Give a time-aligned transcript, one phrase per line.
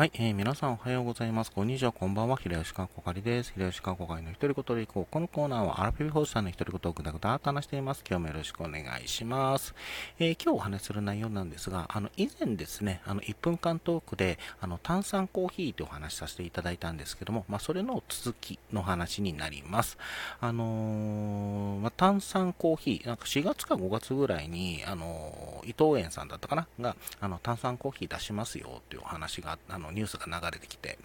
[0.00, 1.52] はい、えー、皆さんおはようございます。
[1.52, 2.38] こんにちは、こんばんは。
[2.38, 3.52] 平吉川こかりです。
[3.52, 5.06] 平吉川こかりの一人言でいこう。
[5.10, 8.02] このコーナーはアラフィフホースさんの一人言をぐだぐだと話しています。
[8.08, 9.74] 今日もよろしくお願いします。
[10.18, 19.98] えー、今日お話しする内容なんですが、あの、以前ですね、あの、1分間トークで、あの、炭酸コーヒーというお話しさせていただいたんですけども、まあ、それの続きの話になります。
[20.40, 26.66] あのー、まあ、炭酸コーヒー、なんか4月か5月ぐらいに、あの伊藤園さんだったかな？
[26.80, 30.98] が、あの、炭酸コーヒー出しますよっていうお話が、あの、ニュースが流れてきて、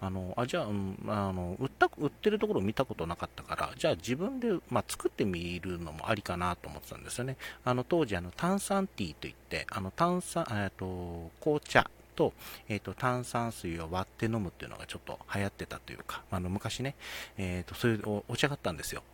[0.00, 7.36] あの、あ、じゃあ、うん、あの、売った、売ってるところ見たことなかったから、じゃあ自分で、まあ、作ってみるのもありかなと思ってたんですよね。
[7.64, 12.32] あの、当時、あの、炭酸ティーといって、あの、炭酸、えっと、紅茶、と、
[12.68, 16.96] えっ、ー、と、炭酸水を割って飲むっていうのがちょっと流行ってたというか、あの、昔ね、
[17.36, 19.04] えっ、ー、と、そういうお茶があったんですよ。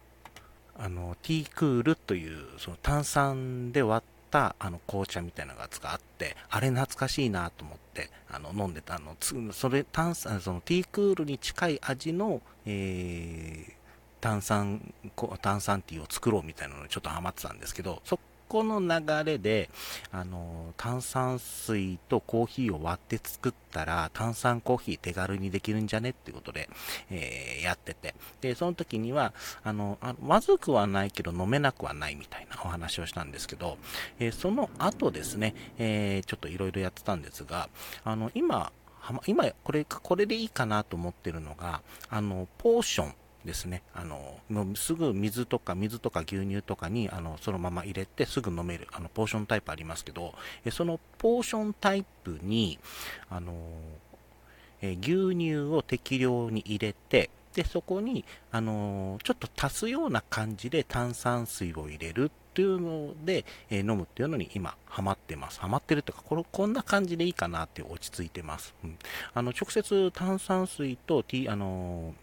[0.79, 9.17] あの、ティークールという、その炭酸で割ったあの紅茶みたいなのがあって、あれ懐かしいなと思って、あの飲んでたの、
[9.53, 13.73] それ炭酸、そのティークールに近い味の、えー、
[14.21, 14.93] 炭酸、
[15.41, 18.19] 炭酸ティーを作ろうみたいなのにちょっとハマってたんですけど、そっ
[18.55, 19.69] この流れで、
[20.13, 26.69] あの、炭酸水とコーヒーを割って作ったら、炭酸コーヒー手軽にできるんじゃねっていうことで、
[27.11, 28.15] えー、やってて。
[28.43, 33.77] で、その時には、あの、あまずくはないけど飲めなくはないみたいなお話をしたんですけど、
[34.21, 37.69] えー、その後ですね、えー、ちょっといろいろやってたんですが、
[38.05, 38.71] あの、今、
[39.27, 43.15] 今、これ、これでいいかなと思ってるのが、あの、ポーション
[43.45, 43.83] ですね。
[43.95, 52.79] あの、もうすぐ水とか水とか牛乳とかに、あの、そのまま入れてすぐ飲める、あの、ポーションタイプありますけど、えそのポーションタイプに、
[53.29, 53.55] あの、
[54.81, 65.61] え牛乳を適量に入れて、で、そこに、あのちょっと足すような感じで炭酸水を入れるっていうので、え、飲むっていうのに今、ハマってます。
[65.61, 68.75] ハマってるというか、これ、こんな感じでいいかなって落ち着いてます。
[68.85, 68.99] うん。
[69.35, 72.15] あの、直接炭酸水とティー、あの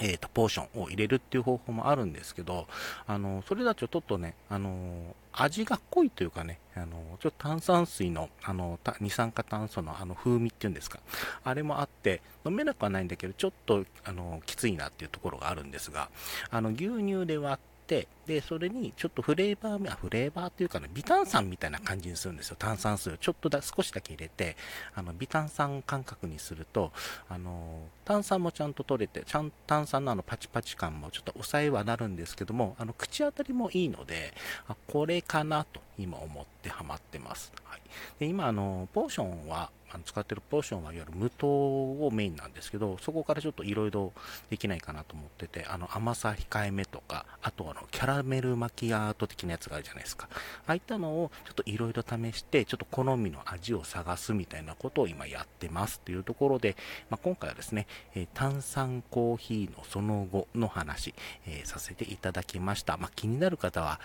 [0.00, 2.66] えっ、ー、と、ポーションを入れるっていう方法もあるんですけど、
[3.06, 11.00] あの、それだとちょっとね、あの、味が濃いというかね、あの、ちょっと炭酸水の、あの、二酸化炭素のあの風味っていうんですか、
[11.44, 16.10] あれもあって、飲めなくはないんだけど、ちょっと、あの、きついなっていうところがあるんですが、
[16.50, 22.56] あの、牛乳で割って、、で、それにちょっとフレーバー、フレーバーというかね、微炭酸みたいな感じにするんですよ。
[22.58, 24.56] 炭酸水をちょっとだ、少しだけ入れて、
[24.94, 26.92] あの、微炭酸感覚にすると、
[27.28, 34.34] あの、炭酸もちゃんと取れて、ちゃん、炭酸のあのパチパチ感もちょっと抑えはなるんですけども、あの、口当たりもいいので、
[34.66, 37.52] あ、これかなと今思ってハマってます。
[37.64, 37.80] はい。
[38.18, 44.12] で、今、あの、ポーションは、あの使ってるポーションはいわゆる無糖をメインなんですけど、そこからちょっといろいろ
[44.50, 50.28] できないかなと思ってて、あの甘さ控えめとか、あとあのキャラメルマキアート的なやつがあるじゃないですか。
[50.66, 56.76] ああいったのをちょっといろいろ試して、ちょっと好みの味を探すみたいなことを今やってますというところで、
[57.10, 61.14] まあ、今回はですね、えー、炭酸コーヒーのその後の話、
[61.46, 62.96] えー、させていただきました。
[62.96, 64.00] まあ、気になる方は、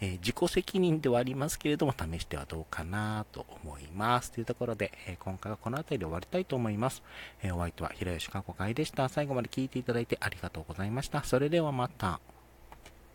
[0.00, 4.32] えー、自己責任ではありますけれども、試してはどうかなと思います。
[4.32, 7.02] というところで、えー、今回はこの辺りで終わりたいと思います。
[7.42, 9.08] えー、お相手は平吉かこかいでした。
[9.08, 11.22] 最後まで聞いていただいてありがとうございました。
[11.22, 12.20] それではまた。